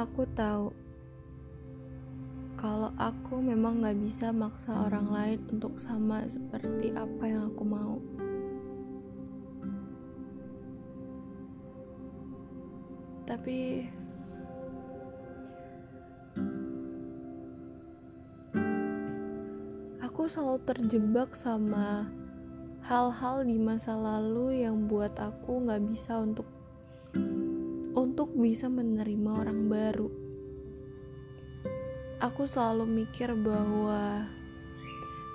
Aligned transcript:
Aku 0.00 0.24
tahu 0.32 0.72
kalau 2.56 2.88
aku 2.96 3.36
memang 3.36 3.84
gak 3.84 4.00
bisa 4.00 4.32
maksa 4.32 4.72
orang 4.88 5.12
lain 5.12 5.40
untuk 5.52 5.76
sama 5.76 6.24
seperti 6.24 6.96
apa 6.96 7.28
yang 7.28 7.52
aku 7.52 7.64
mau. 7.68 8.00
Tapi 13.28 13.84
aku 20.00 20.24
selalu 20.24 20.64
terjebak 20.64 21.36
sama 21.36 22.08
hal-hal 22.88 23.44
di 23.44 23.60
masa 23.60 24.00
lalu 24.00 24.64
yang 24.64 24.88
buat 24.88 25.12
aku 25.20 25.68
gak 25.68 25.84
bisa 25.84 26.24
untuk 26.24 26.48
untuk 27.94 28.34
bisa 28.34 28.70
menerima 28.70 29.30
orang 29.34 29.66
baru 29.66 30.20
aku 32.20 32.44
selalu 32.44 32.84
mikir 32.84 33.32
bahwa 33.32 34.28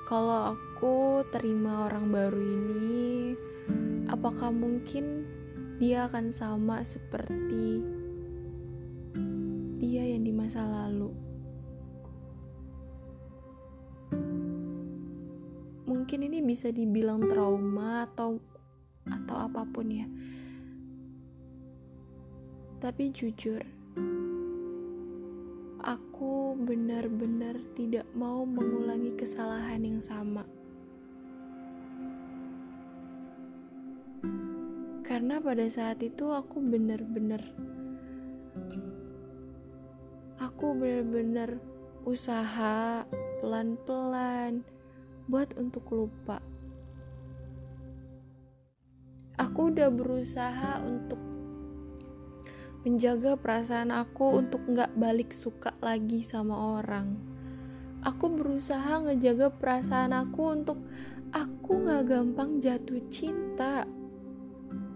kalau 0.06 0.54
aku 0.54 1.26
terima 1.34 1.90
orang 1.90 2.14
baru 2.14 2.38
ini, 2.38 3.34
apakah 4.06 4.54
mungkin 4.54 5.26
dia 5.82 6.06
akan 6.06 6.30
sama 6.30 6.86
seperti 6.86 7.82
dia 9.82 10.04
yang 10.06 10.22
di 10.22 10.30
masa 10.30 10.62
lalu? 10.62 11.10
Mungkin 15.90 16.22
ini 16.22 16.46
bisa 16.46 16.70
dibilang 16.70 17.26
trauma 17.26 18.06
atau 18.06 18.38
atau 19.10 19.36
apa 19.42 19.66
pun 19.66 19.90
ya. 19.90 20.06
Tapi 22.86 23.10
jujur, 23.10 23.66
aku 25.82 26.54
benar-benar 26.54 27.58
tidak 27.74 28.06
mau 28.14 28.46
mengulangi 28.46 29.10
kesalahan 29.18 29.82
yang 29.82 29.98
sama. 29.98 30.46
Karena 35.02 35.42
pada 35.42 35.66
saat 35.66 35.98
itu 36.06 36.30
aku 36.30 36.62
benar-benar 36.62 37.42
aku 40.38 40.78
benar-benar 40.78 41.58
usaha 42.06 43.02
pelan-pelan 43.42 44.62
buat 45.26 45.58
untuk 45.58 45.90
lupa. 45.90 46.38
Aku 49.42 49.74
udah 49.74 49.90
berusaha 49.90 50.86
untuk 50.86 51.25
menjaga 52.86 53.34
perasaan 53.34 53.90
aku 53.90 54.46
untuk 54.46 54.62
nggak 54.70 54.94
balik 54.94 55.34
suka 55.34 55.74
lagi 55.82 56.22
sama 56.22 56.78
orang. 56.78 57.18
Aku 58.06 58.30
berusaha 58.30 59.02
ngejaga 59.02 59.50
perasaan 59.50 60.14
aku 60.14 60.54
untuk 60.54 60.78
aku 61.34 61.82
nggak 61.82 62.06
gampang 62.06 62.62
jatuh 62.62 63.02
cinta. 63.10 63.90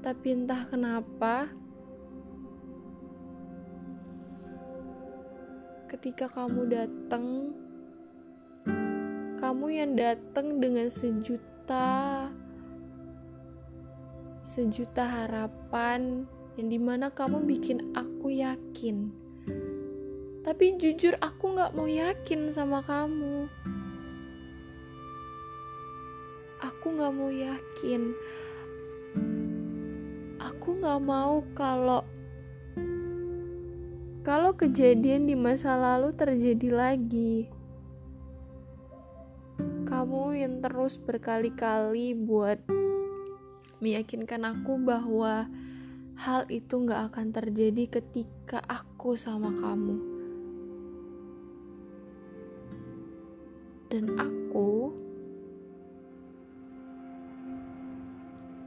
Tapi 0.06 0.28
entah 0.38 0.70
kenapa, 0.70 1.50
ketika 5.90 6.30
kamu 6.30 6.70
datang, 6.70 7.26
kamu 9.42 9.66
yang 9.74 9.98
datang 9.98 10.62
dengan 10.62 10.94
sejuta 10.94 12.30
sejuta 14.46 15.04
harapan 15.04 16.30
yang 16.60 16.68
di 16.68 16.76
mana 16.76 17.08
kamu 17.08 17.48
bikin 17.48 17.96
aku 17.96 18.36
yakin. 18.36 19.16
Tapi 20.44 20.76
jujur 20.76 21.16
aku 21.24 21.56
gak 21.56 21.72
mau 21.72 21.88
yakin 21.88 22.52
sama 22.52 22.84
kamu. 22.84 23.48
Aku 26.60 27.00
gak 27.00 27.16
mau 27.16 27.32
yakin. 27.32 28.12
Aku 30.44 30.76
gak 30.84 31.00
mau 31.00 31.48
kalau 31.56 32.04
kalau 34.28 34.52
kejadian 34.52 35.32
di 35.32 35.40
masa 35.40 35.80
lalu 35.80 36.12
terjadi 36.12 36.76
lagi. 36.76 37.48
Kamu 39.88 40.36
yang 40.36 40.60
terus 40.60 41.00
berkali-kali 41.00 42.20
buat 42.20 42.60
meyakinkan 43.80 44.44
aku 44.44 44.76
bahwa 44.76 45.48
hal 46.20 46.44
itu 46.52 46.84
gak 46.84 47.16
akan 47.16 47.32
terjadi 47.32 47.88
ketika 47.88 48.60
aku 48.68 49.16
sama 49.16 49.56
kamu. 49.56 49.96
Dan 53.88 54.20
aku 54.20 55.00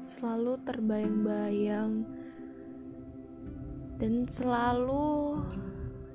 selalu 0.08 0.56
terbayang-bayang 0.64 2.08
dan 4.00 4.24
selalu 4.26 5.38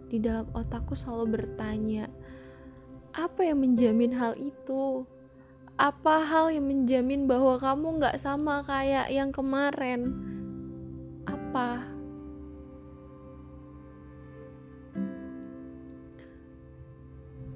di 0.10 0.18
dalam 0.18 0.50
otakku 0.58 0.98
selalu 0.98 1.38
bertanya, 1.38 2.10
apa 3.14 3.46
yang 3.46 3.62
menjamin 3.62 4.10
hal 4.18 4.34
itu? 4.42 5.06
Apa 5.78 6.26
hal 6.26 6.50
yang 6.50 6.66
menjamin 6.66 7.30
bahwa 7.30 7.62
kamu 7.62 8.02
gak 8.02 8.18
sama 8.18 8.66
kayak 8.66 9.14
yang 9.14 9.30
kemarin? 9.30 10.34
Apa? 11.48 11.80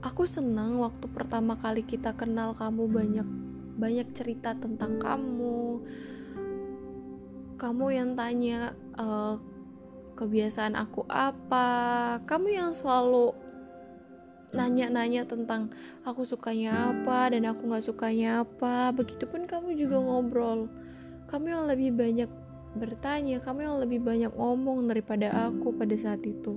Aku 0.08 0.24
senang 0.24 0.80
waktu 0.80 1.12
pertama 1.12 1.60
kali 1.60 1.84
kita 1.84 2.16
kenal 2.16 2.56
kamu 2.56 2.88
banyak 2.88 3.28
banyak 3.76 4.08
cerita 4.16 4.56
tentang 4.56 4.96
kamu. 4.96 5.84
Kamu 7.60 7.86
yang 7.92 8.16
tanya 8.16 8.72
uh, 8.96 9.36
kebiasaan 10.16 10.80
aku 10.80 11.04
apa. 11.12 12.18
Kamu 12.24 12.48
yang 12.48 12.72
selalu 12.72 13.36
nanya-nanya 14.56 15.28
tentang 15.28 15.72
aku 16.08 16.24
sukanya 16.24 16.92
apa 16.96 17.36
dan 17.36 17.44
aku 17.44 17.68
nggak 17.68 17.86
sukanya 17.86 18.48
apa. 18.48 18.96
Begitupun 18.96 19.46
kamu 19.46 19.76
juga 19.76 20.00
ngobrol. 20.00 20.72
Kamu 21.30 21.46
yang 21.46 21.64
lebih 21.70 21.94
banyak 21.94 22.32
bertanya, 22.76 23.44
kamu 23.44 23.60
yang 23.68 23.78
lebih 23.84 24.00
banyak 24.00 24.32
ngomong 24.32 24.88
daripada 24.88 25.28
aku 25.52 25.76
pada 25.76 25.96
saat 26.00 26.24
itu. 26.24 26.56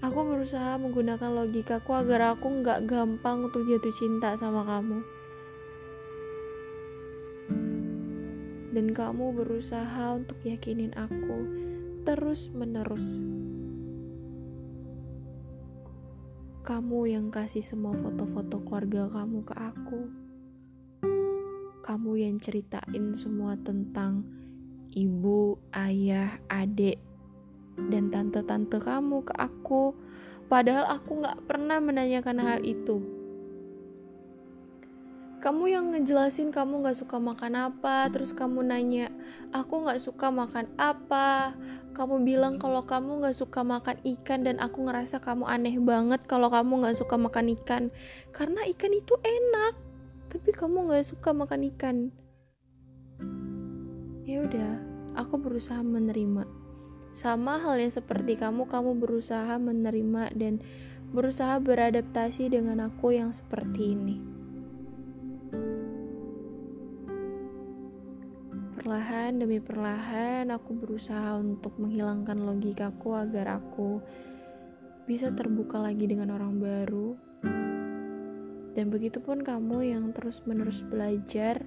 Aku 0.00 0.24
berusaha 0.24 0.80
menggunakan 0.80 1.28
logikaku 1.28 1.92
agar 1.92 2.32
aku 2.32 2.64
nggak 2.64 2.88
gampang 2.88 3.46
untuk 3.46 3.68
jatuh 3.68 3.92
cinta 3.92 4.32
sama 4.36 4.64
kamu. 4.64 5.04
Dan 8.72 8.96
kamu 8.96 9.36
berusaha 9.36 10.16
untuk 10.16 10.40
yakinin 10.40 10.96
aku 10.96 11.44
terus 12.08 12.48
menerus. 12.48 13.20
Kamu 16.64 17.04
yang 17.04 17.28
kasih 17.28 17.64
semua 17.64 17.92
foto-foto 17.92 18.62
keluarga 18.64 19.10
kamu 19.10 19.42
ke 19.42 19.54
aku 19.56 20.19
kamu 21.80 22.20
yang 22.20 22.36
ceritain 22.36 23.16
semua 23.16 23.56
tentang 23.60 24.24
ibu, 24.92 25.56
ayah, 25.72 26.38
adik, 26.50 27.00
dan 27.88 28.12
tante-tante 28.12 28.82
kamu 28.82 29.24
ke 29.24 29.34
aku. 29.38 29.94
Padahal 30.50 30.98
aku 30.98 31.22
gak 31.22 31.46
pernah 31.46 31.78
menanyakan 31.78 32.38
hal 32.42 32.60
itu. 32.66 32.98
Kamu 35.40 35.72
yang 35.72 35.96
ngejelasin 35.96 36.52
kamu 36.52 36.84
gak 36.84 37.00
suka 37.00 37.16
makan 37.16 37.72
apa, 37.72 38.12
terus 38.12 38.36
kamu 38.36 38.60
nanya, 38.60 39.08
aku 39.56 39.88
gak 39.88 40.02
suka 40.02 40.28
makan 40.28 40.68
apa. 40.76 41.56
Kamu 41.96 42.28
bilang 42.28 42.60
kalau 42.60 42.84
kamu 42.84 43.24
gak 43.24 43.38
suka 43.38 43.64
makan 43.64 43.96
ikan 44.04 44.44
dan 44.44 44.60
aku 44.60 44.84
ngerasa 44.84 45.22
kamu 45.22 45.48
aneh 45.48 45.80
banget 45.80 46.20
kalau 46.28 46.52
kamu 46.52 46.84
gak 46.84 46.98
suka 46.98 47.16
makan 47.16 47.56
ikan. 47.56 47.88
Karena 48.36 48.68
ikan 48.68 48.92
itu 48.92 49.16
enak 49.22 49.89
tapi 50.30 50.54
kamu 50.54 50.86
nggak 50.86 51.10
suka 51.10 51.34
makan 51.34 51.66
ikan. 51.74 51.96
Ya 54.22 54.46
udah 54.46 54.78
aku 55.18 55.42
berusaha 55.42 55.82
menerima. 55.82 56.46
Sama 57.10 57.58
hal 57.58 57.82
yang 57.82 57.90
seperti 57.90 58.38
kamu 58.38 58.70
kamu 58.70 58.94
berusaha 59.02 59.58
menerima 59.58 60.30
dan 60.38 60.62
berusaha 61.10 61.58
beradaptasi 61.58 62.54
dengan 62.54 62.86
aku 62.86 63.10
yang 63.18 63.34
seperti 63.34 63.98
ini. 63.98 64.16
Perlahan 68.78 69.42
demi 69.42 69.58
perlahan 69.58 70.46
aku 70.54 70.78
berusaha 70.78 71.34
untuk 71.42 71.74
menghilangkan 71.82 72.38
logikaku 72.38 73.18
agar 73.18 73.58
aku 73.58 73.98
bisa 75.10 75.34
terbuka 75.34 75.82
lagi 75.82 76.06
dengan 76.06 76.30
orang 76.38 76.62
baru 76.62 77.18
dan 78.70 78.86
begitu 78.86 79.18
pun 79.18 79.42
kamu 79.42 79.82
yang 79.90 80.14
terus-menerus 80.14 80.86
belajar 80.86 81.66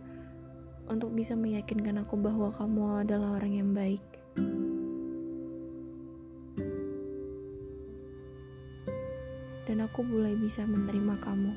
untuk 0.88 1.11
bisa 1.11 1.35
meyakinkan 1.35 2.00
aku 2.03 2.15
bahwa 2.15 2.51
kamu 2.51 3.03
adalah 3.03 3.39
orang 3.39 3.53
yang 3.59 3.71
baik. 3.75 4.03
Dan 9.63 9.79
aku 9.83 10.00
mulai 10.03 10.35
bisa 10.35 10.63
menerima 10.67 11.15
kamu. 11.23 11.53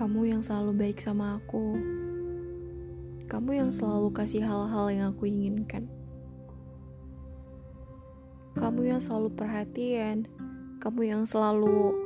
Kamu 0.00 0.20
yang 0.24 0.40
selalu 0.40 0.72
baik 0.80 0.96
sama 0.96 1.36
aku. 1.36 1.76
Kamu 3.28 3.50
yang 3.52 3.70
selalu 3.70 4.08
kasih 4.16 4.40
hal-hal 4.40 4.88
yang 4.88 5.12
aku 5.12 5.28
inginkan. 5.28 5.99
Kamu 8.60 8.84
yang 8.84 9.00
selalu 9.00 9.32
perhatian. 9.32 10.28
Kamu 10.84 11.00
yang 11.00 11.24
selalu 11.24 11.96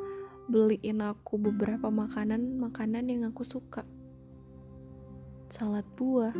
beliin 0.47 1.03
aku 1.03 1.35
beberapa 1.35 1.91
makanan-makanan 1.91 3.11
yang 3.11 3.27
aku 3.27 3.43
suka. 3.43 3.83
Salad 5.51 5.83
buah, 5.99 6.31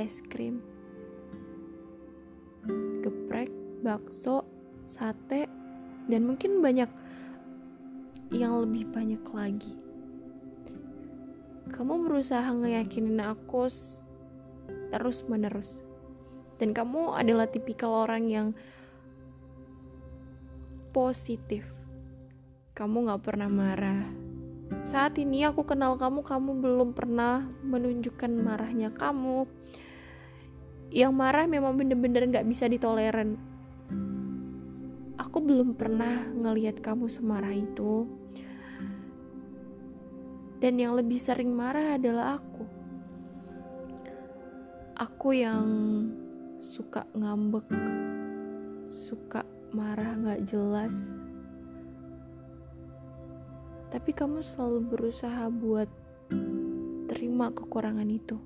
es 0.00 0.24
krim, 0.24 0.64
geprek, 3.04 3.52
bakso, 3.84 4.48
sate, 4.88 5.44
dan 6.08 6.24
mungkin 6.24 6.64
banyak 6.64 6.88
yang 8.32 8.56
lebih 8.64 8.88
banyak 8.88 9.20
lagi. 9.36 9.76
Kamu 11.76 12.08
berusaha 12.08 12.56
ngeyakinin 12.56 13.20
aku 13.20 13.68
terus 14.88 15.28
menerus. 15.28 15.84
Dan 16.60 16.70
kamu 16.70 17.16
adalah 17.18 17.50
tipikal 17.50 18.06
orang 18.06 18.24
yang 18.30 18.48
positif. 20.94 21.66
Kamu 22.74 23.10
gak 23.10 23.22
pernah 23.26 23.50
marah. 23.50 24.06
Saat 24.86 25.18
ini 25.18 25.46
aku 25.46 25.66
kenal 25.66 25.98
kamu, 25.98 26.22
kamu 26.22 26.50
belum 26.62 26.88
pernah 26.94 27.46
menunjukkan 27.62 28.32
marahnya 28.40 28.90
kamu. 28.94 29.46
Yang 30.94 31.12
marah 31.12 31.46
memang 31.50 31.74
bener-bener 31.74 32.30
gak 32.30 32.46
bisa 32.46 32.70
ditoleran. 32.70 33.34
Aku 35.18 35.42
belum 35.42 35.74
pernah 35.74 36.30
ngelihat 36.30 36.78
kamu 36.78 37.10
semarah 37.10 37.54
itu 37.54 38.06
dan 40.64 40.80
yang 40.80 40.96
lebih 40.96 41.20
sering 41.20 41.52
marah 41.52 42.00
adalah 42.00 42.40
aku. 42.40 42.64
Aku 44.96 45.36
yang 45.36 45.60
suka 46.64 47.04
ngambek, 47.12 47.68
suka 48.88 49.44
marah 49.76 50.16
gak 50.16 50.48
jelas. 50.48 51.20
Tapi 53.92 54.16
kamu 54.16 54.40
selalu 54.40 54.80
berusaha 54.88 55.52
buat 55.52 55.86
terima 57.04 57.52
kekurangan 57.52 58.08
itu. 58.08 58.40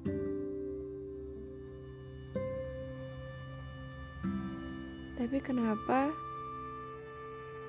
Tapi 5.14 5.38
kenapa 5.38 6.10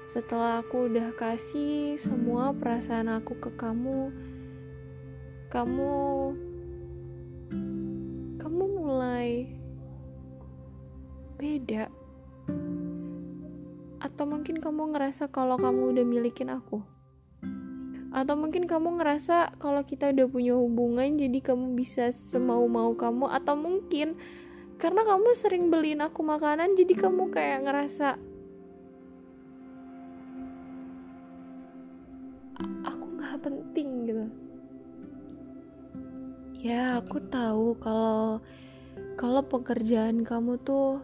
setelah 0.10 0.66
aku 0.66 0.90
udah 0.90 1.14
kasih 1.14 2.02
semua 2.02 2.58
perasaan 2.58 3.14
aku 3.14 3.38
ke 3.38 3.54
kamu, 3.54 4.10
kamu 5.54 5.94
kamu 6.34 6.49
beda. 11.40 11.88
Atau 14.04 14.28
mungkin 14.28 14.60
kamu 14.60 14.92
ngerasa 14.92 15.32
kalau 15.32 15.56
kamu 15.56 15.96
udah 15.96 16.06
milikin 16.06 16.52
aku? 16.52 16.84
Atau 18.12 18.36
mungkin 18.36 18.68
kamu 18.68 19.00
ngerasa 19.00 19.56
kalau 19.56 19.88
kita 19.88 20.12
udah 20.12 20.28
punya 20.28 20.54
hubungan 20.60 21.16
jadi 21.16 21.40
kamu 21.40 21.80
bisa 21.80 22.12
semau-mau 22.12 22.92
kamu? 23.00 23.32
Atau 23.32 23.56
mungkin 23.56 24.20
karena 24.76 25.08
kamu 25.08 25.36
sering 25.36 25.72
beliin 25.72 26.04
aku 26.04 26.24
makanan 26.24 26.76
jadi 26.76 26.96
kamu 26.96 27.32
kayak 27.32 27.68
ngerasa 27.68 28.16
aku 32.88 33.06
nggak 33.16 33.40
penting 33.44 33.90
gitu. 34.08 34.26
Ya, 36.60 37.00
aku 37.00 37.24
tahu 37.32 37.80
kalau 37.80 38.44
kalau 39.16 39.42
pekerjaan 39.48 40.28
kamu 40.28 40.60
tuh 40.64 41.00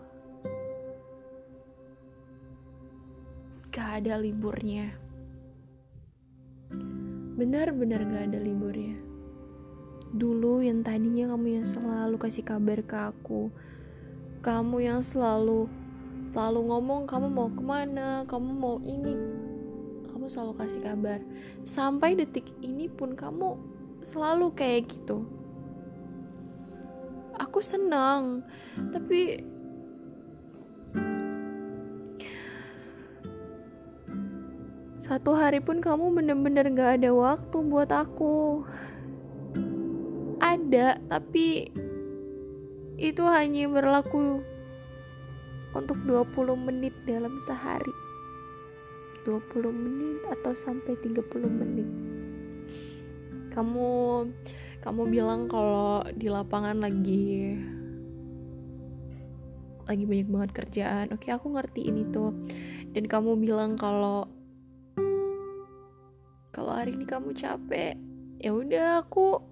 ada 4.01 4.19
liburnya. 4.19 4.91
Benar-benar 7.35 8.03
gak 8.03 8.23
ada 8.31 8.39
liburnya. 8.39 8.99
Dulu 10.15 10.63
yang 10.63 10.83
tadinya 10.83 11.35
kamu 11.35 11.59
yang 11.59 11.67
selalu 11.67 12.15
kasih 12.15 12.43
kabar 12.47 12.79
ke 12.83 12.95
aku, 12.95 13.51
kamu 14.39 14.87
yang 14.87 15.01
selalu 15.03 15.67
selalu 16.31 16.59
ngomong 16.67 17.07
kamu 17.07 17.27
mau 17.31 17.47
ke 17.51 17.63
mana, 17.63 18.23
kamu 18.27 18.49
mau 18.55 18.77
ini, 18.83 19.15
kamu 20.11 20.27
selalu 20.31 20.53
kasih 20.59 20.81
kabar. 20.83 21.19
Sampai 21.67 22.15
detik 22.15 22.47
ini 22.63 22.87
pun 22.87 23.15
kamu 23.15 23.59
selalu 24.05 24.53
kayak 24.55 24.91
gitu 24.91 25.27
aku 27.39 27.59
senang 27.59 28.43
tapi 28.91 29.43
satu 35.05 35.37
hari 35.37 35.61
pun 35.61 35.85
kamu 35.85 36.17
bener-bener 36.17 36.65
gak 36.73 36.97
ada 36.97 37.13
waktu 37.13 37.57
buat 37.61 37.93
aku. 37.93 38.65
Ada 40.41 40.97
tapi 41.05 41.69
itu 42.97 43.23
hanya 43.29 43.69
berlaku 43.69 44.41
untuk 45.77 46.01
20 46.09 46.57
menit 46.57 46.97
dalam 47.05 47.37
sehari. 47.37 47.93
20 49.29 49.45
menit 49.69 50.25
atau 50.25 50.57
sampai 50.57 50.97
30 50.97 51.21
menit. 51.53 51.89
Kamu 53.53 53.89
kamu 54.81 55.01
bilang 55.05 55.45
kalau 55.45 56.01
di 56.17 56.33
lapangan 56.33 56.81
lagi 56.81 57.53
lagi 59.85 60.01
banyak 60.01 60.29
banget 60.33 60.51
kerjaan. 60.65 61.13
Oke 61.13 61.29
aku 61.29 61.53
ngerti 61.53 61.93
ini 61.93 62.09
tuh. 62.09 62.33
Dan 62.89 63.05
kamu 63.05 63.37
bilang 63.37 63.77
kalau 63.77 64.34
kalau 66.55 66.71
hari 66.71 66.95
ini 66.95 67.03
kamu 67.03 67.35
capek 67.35 67.99
ya 68.39 68.55
udah 68.55 69.03
aku 69.03 69.43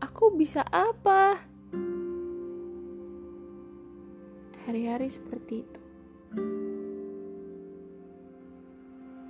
aku 0.00 0.32
bisa 0.40 0.64
apa 0.72 1.36
hari-hari 4.64 5.12
seperti 5.12 5.68
itu 5.68 5.80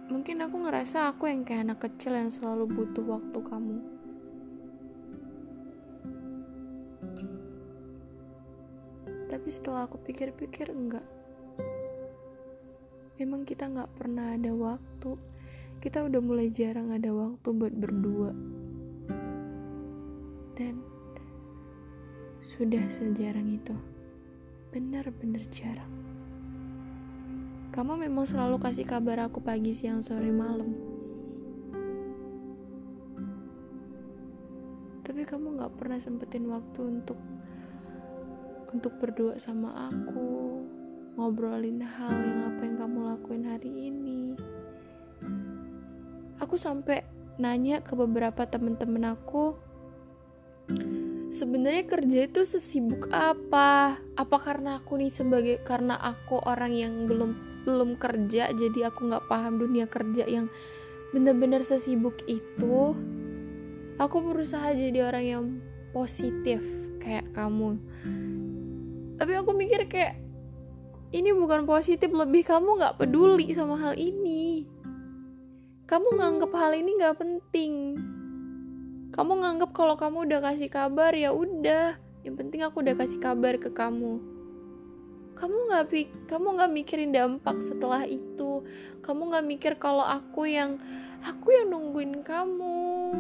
mungkin 0.07 0.39
aku 0.39 0.55
ngerasa 0.71 1.11
aku 1.11 1.27
yang 1.27 1.43
kayak 1.43 1.67
anak 1.67 1.83
kecil 1.83 2.15
yang 2.15 2.31
selalu 2.31 2.71
butuh 2.71 3.03
waktu 3.03 3.43
kamu 3.43 3.83
Tapi 9.27 9.51
setelah 9.51 9.91
aku 9.91 9.99
pikir-pikir 10.01 10.71
enggak. 10.71 11.03
Memang 13.19 13.43
kita 13.43 13.69
nggak 13.69 13.95
pernah 13.99 14.33
ada 14.39 14.55
waktu. 14.55 15.36
Kita 15.79 16.03
udah 16.03 16.21
mulai 16.25 16.49
jarang 16.49 16.91
ada 16.91 17.13
waktu 17.13 17.49
buat 17.53 17.75
berdua. 17.77 18.31
Dan 20.57 20.81
sudah 22.41 22.85
sejarang 22.89 23.53
itu. 23.53 23.77
Benar-benar 24.73 25.45
jarang. 25.53 25.93
Kamu 27.77 28.01
memang 28.01 28.25
selalu 28.25 28.57
kasih 28.57 28.89
kabar 28.89 29.29
aku 29.29 29.45
pagi, 29.45 29.77
siang, 29.77 30.01
sore, 30.01 30.33
malam. 30.33 30.73
Tapi 35.05 35.23
kamu 35.29 35.61
gak 35.61 35.77
pernah 35.77 36.01
sempetin 36.01 36.49
waktu 36.49 36.81
untuk 36.83 37.21
untuk 38.73 38.97
berdua 39.01 39.37
sama 39.37 39.89
aku, 39.93 40.61
ngobrolin 41.17 41.81
hal 41.81 42.13
yang 42.13 42.41
apa 42.53 42.61
yang 42.65 42.77
kamu 42.81 42.99
lakuin 43.13 43.45
hari 43.45 43.73
ini. 43.93 44.37
Aku 46.43 46.61
sampai 46.61 47.05
nanya 47.37 47.81
ke 47.85 47.93
beberapa 47.97 48.49
temen-temen 48.49 49.13
aku, 49.13 49.57
sebenarnya 51.33 51.85
kerja 51.89 52.19
itu 52.29 52.45
sesibuk 52.45 53.09
apa? 53.13 53.97
Apa 54.17 54.37
karena 54.41 54.81
aku 54.81 55.01
nih 55.01 55.13
sebagai 55.13 55.57
karena 55.65 55.97
aku 55.97 56.41
orang 56.45 56.73
yang 56.77 57.09
belum 57.09 57.65
belum 57.65 57.99
kerja, 57.99 58.53
jadi 58.55 58.93
aku 58.93 59.11
nggak 59.11 59.27
paham 59.27 59.59
dunia 59.59 59.89
kerja 59.89 60.25
yang 60.29 60.53
bener-bener 61.11 61.65
sesibuk 61.65 62.21
itu. 62.29 62.95
Aku 63.97 64.17
berusaha 64.21 64.77
jadi 64.77 65.09
orang 65.09 65.25
yang 65.25 65.45
positif 65.97 66.61
kayak 67.01 67.25
kamu 67.33 67.81
tapi 69.17 69.33
aku 69.33 69.51
mikir 69.57 69.89
kayak 69.89 70.21
ini 71.17 71.33
bukan 71.33 71.65
positif 71.65 72.13
lebih 72.13 72.45
kamu 72.45 72.77
nggak 72.77 73.01
peduli 73.01 73.49
sama 73.57 73.81
hal 73.81 73.97
ini 73.97 74.69
kamu 75.87 76.19
nganggap 76.19 76.51
hal 76.51 76.75
ini 76.75 76.99
nggak 76.99 77.15
penting. 77.15 77.95
Kamu 79.15 79.39
nganggap 79.39 79.71
kalau 79.71 79.95
kamu 79.95 80.27
udah 80.27 80.43
kasih 80.43 80.67
kabar 80.67 81.15
ya 81.15 81.31
udah. 81.31 81.95
Yang 82.27 82.35
penting 82.43 82.61
aku 82.67 82.83
udah 82.83 82.99
kasih 82.99 83.23
kabar 83.23 83.55
ke 83.55 83.71
kamu. 83.71 84.19
Kamu 85.39 85.57
nggak 85.71 85.87
kamu 86.27 86.47
nggak 86.59 86.73
mikirin 86.75 87.15
dampak 87.15 87.63
setelah 87.63 88.03
itu. 88.03 88.67
Kamu 88.99 89.31
nggak 89.31 89.47
mikir 89.47 89.73
kalau 89.79 90.03
aku 90.03 90.51
yang 90.51 90.83
aku 91.23 91.55
yang 91.55 91.71
nungguin 91.71 92.19
kamu. 92.27 93.15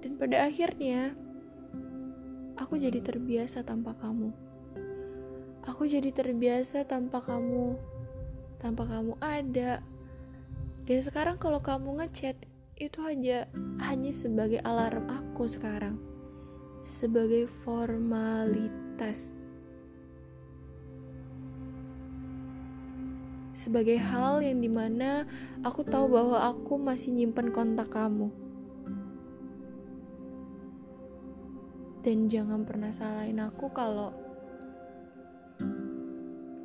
Dan 0.00 0.16
pada 0.16 0.48
akhirnya 0.48 1.12
aku 2.56 2.80
jadi 2.80 3.04
terbiasa 3.04 3.60
tanpa 3.68 3.92
kamu. 4.00 4.32
Aku 5.68 5.84
jadi 5.84 6.08
terbiasa 6.08 6.88
tanpa 6.88 7.20
kamu. 7.20 7.76
Tanpa 8.56 8.88
kamu 8.88 9.20
ada 9.20 9.84
dan 10.82 10.98
sekarang 10.98 11.38
kalau 11.38 11.62
kamu 11.62 12.02
ngechat 12.02 12.34
itu 12.74 12.98
hanya 13.06 13.46
hanya 13.78 14.10
sebagai 14.10 14.58
alarm 14.66 15.06
aku 15.06 15.46
sekarang. 15.46 15.94
Sebagai 16.82 17.46
formalitas. 17.62 19.46
Sebagai 23.54 24.02
hal 24.02 24.42
yang 24.42 24.58
di 24.58 24.66
mana 24.66 25.22
aku 25.62 25.86
tahu 25.86 26.10
bahwa 26.10 26.42
aku 26.50 26.74
masih 26.82 27.14
nyimpen 27.14 27.54
kontak 27.54 27.86
kamu. 27.94 28.34
Dan 32.02 32.26
jangan 32.26 32.66
pernah 32.66 32.90
salahin 32.90 33.38
aku 33.38 33.70
kalau 33.70 34.10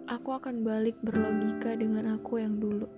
aku 0.09 0.33
akan 0.33 0.65
balik 0.65 0.97
berlogika 1.05 1.77
dengan 1.77 2.17
aku 2.17 2.41
yang 2.41 2.57
dulu 2.57 2.96